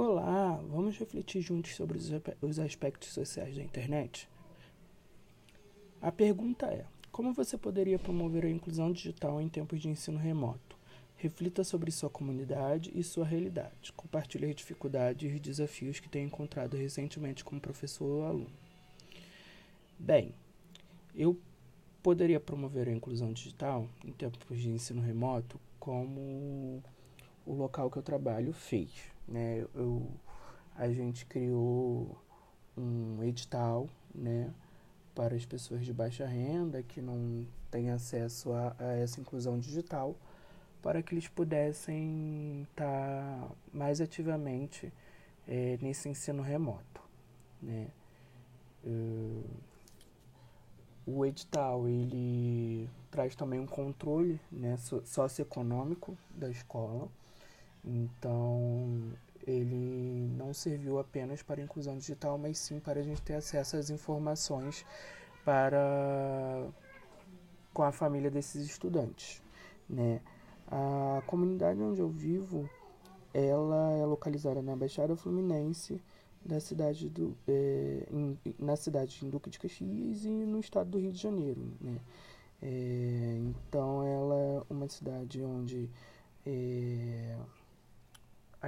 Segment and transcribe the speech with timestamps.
[0.00, 1.98] Olá, vamos refletir juntos sobre
[2.40, 4.28] os aspectos sociais da internet?
[6.00, 10.78] A pergunta é: como você poderia promover a inclusão digital em tempos de ensino remoto?
[11.16, 13.92] Reflita sobre sua comunidade e sua realidade.
[13.96, 18.56] Compartilhe as dificuldades e desafios que tem encontrado recentemente como professor ou aluno.
[19.98, 20.32] Bem,
[21.12, 21.36] eu
[22.04, 26.84] poderia promover a inclusão digital em tempos de ensino remoto como
[27.48, 28.90] o local que eu trabalho fez.
[29.26, 29.64] Né?
[29.74, 30.06] Eu,
[30.76, 32.16] a gente criou
[32.76, 34.52] um edital né,
[35.14, 40.14] para as pessoas de baixa renda que não têm acesso a, a essa inclusão digital
[40.82, 44.92] para que eles pudessem estar mais ativamente
[45.46, 47.02] é, nesse ensino remoto.
[47.60, 47.88] Né?
[48.84, 49.42] Uh,
[51.06, 57.08] o edital ele traz também um controle né, socioeconômico da escola.
[57.84, 59.12] Então,
[59.46, 63.90] ele não serviu apenas para inclusão digital, mas sim para a gente ter acesso às
[63.90, 64.84] informações
[65.44, 66.66] para
[67.72, 69.42] com a família desses estudantes,
[69.88, 70.20] né?
[70.70, 72.68] A comunidade onde eu vivo,
[73.32, 76.02] ela é localizada na Baixada Fluminense,
[76.44, 80.98] da cidade do, é, em, na cidade de Duque de Caxias e no estado do
[80.98, 81.60] Rio de Janeiro.
[81.80, 81.98] Né?
[82.60, 85.88] É, então ela é uma cidade onde
[86.44, 87.07] é,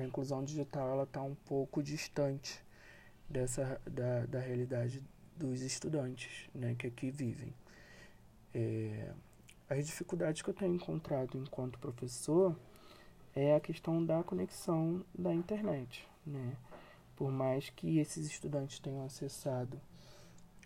[0.00, 2.62] a inclusão digital ela está um pouco distante
[3.28, 5.02] dessa da, da realidade
[5.36, 7.54] dos estudantes né, que aqui vivem.
[8.54, 9.12] É,
[9.68, 12.56] as dificuldades que eu tenho encontrado enquanto professor
[13.34, 16.56] é a questão da conexão da internet, né?
[17.20, 19.78] por mais que esses estudantes tenham acessado,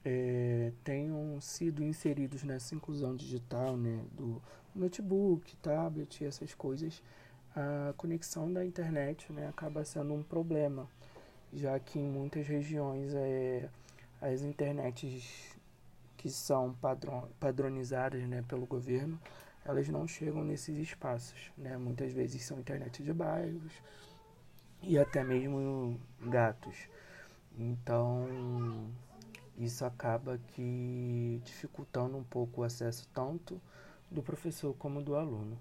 [0.04, 4.40] é, tenham sido inseridos nessa inclusão digital, né, do
[4.72, 7.02] notebook, tablet essas coisas,
[7.54, 10.88] a conexão da internet né, acaba sendo um problema,
[11.52, 13.68] já que em muitas regiões é,
[14.20, 15.56] as internets
[16.16, 19.20] que são padron, padronizadas né, pelo governo,
[19.64, 21.52] elas não chegam nesses espaços.
[21.56, 21.76] Né?
[21.76, 23.72] Muitas vezes são internet de bairros,
[24.82, 26.88] e até mesmo gatos.
[27.58, 28.90] Então,
[29.56, 33.60] isso acaba que dificultando um pouco o acesso tanto
[34.10, 35.58] do professor como do aluno.